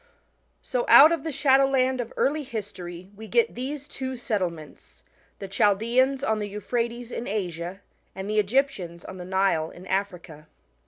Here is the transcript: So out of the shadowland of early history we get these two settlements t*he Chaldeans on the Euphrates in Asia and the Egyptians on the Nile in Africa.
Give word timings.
So 0.63 0.83
out 0.89 1.11
of 1.11 1.21
the 1.21 1.31
shadowland 1.31 2.01
of 2.01 2.11
early 2.17 2.41
history 2.41 3.11
we 3.15 3.27
get 3.27 3.53
these 3.53 3.87
two 3.87 4.17
settlements 4.17 5.03
t*he 5.39 5.47
Chaldeans 5.47 6.23
on 6.23 6.39
the 6.39 6.49
Euphrates 6.49 7.11
in 7.11 7.27
Asia 7.27 7.81
and 8.15 8.27
the 8.27 8.39
Egyptians 8.39 9.05
on 9.05 9.17
the 9.17 9.25
Nile 9.25 9.69
in 9.69 9.85
Africa. 9.85 10.47